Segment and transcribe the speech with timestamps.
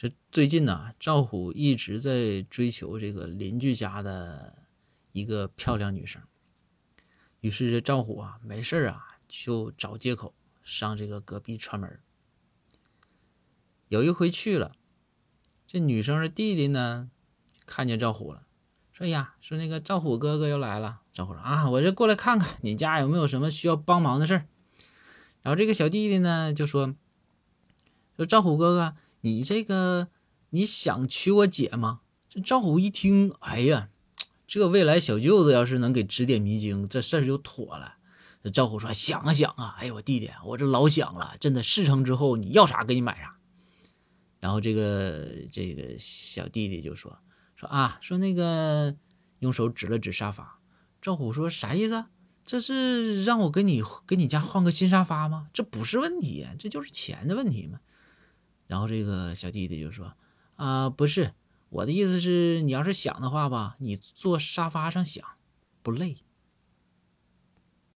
[0.00, 4.62] 这最近呢，赵虎一直在追求这个邻居家的
[5.10, 6.22] 一个漂亮女生。
[7.40, 11.98] 于是这赵虎啊，没事啊，就找借口上这个隔壁串门。
[13.88, 14.76] 有一回去了，
[15.66, 17.10] 这女生的弟弟呢，
[17.66, 18.46] 看见赵虎了，
[18.92, 21.00] 说呀，说那个赵虎哥哥又来了。
[21.12, 24.46] 赵虎说啊，我这过来看看你家有没有什么需要帮忙的事儿。
[25.42, 26.94] 然后这个小弟弟呢，就说
[28.16, 28.94] 说赵虎哥哥。
[29.22, 30.08] 你这个
[30.50, 32.00] 你想娶我姐吗？
[32.28, 33.88] 这赵虎一听，哎呀，
[34.46, 37.94] 这未来小舅子要是能给指点迷津，这事儿就妥了。
[38.42, 43.36] 这赵虎说：“想啊想啊，哎呦我弟弟，我这老想了，真的事成之后你要啥给你买啥。”
[44.40, 47.18] 然后这个这个小弟弟就说
[47.56, 48.94] ：“说啊，说那个
[49.40, 50.60] 用手指了指沙发。”
[51.02, 52.04] 赵虎说：“啥意思？
[52.46, 55.48] 这是让我给你给你家换个新沙发吗？
[55.52, 57.80] 这不是问题，这就是钱的问题嘛。”
[58.68, 60.14] 然后这个小弟弟就说
[60.54, 61.34] ：“啊，不是，
[61.70, 65.24] 我的意思是，你要是想的话吧，你坐沙发上想，
[65.82, 66.18] 不累。”